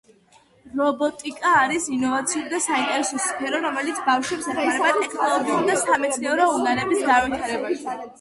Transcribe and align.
რობოტიკა 0.77 1.49
არის 1.65 1.83
ინოვაციური 1.97 2.49
და 2.53 2.61
საინტერესო 2.67 3.19
სფერო, 3.25 3.59
რომელიც 3.65 3.99
ბავშვებს 4.07 4.47
ეხმარება 4.53 4.89
ტექნოლოგიური 5.03 5.69
და 5.73 5.77
სამეცნიერო 5.83 6.49
უნარების 6.61 7.05
განვითარებაში 7.11 7.93